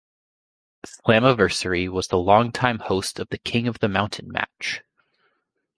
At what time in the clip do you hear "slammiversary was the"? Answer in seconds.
0.83-2.17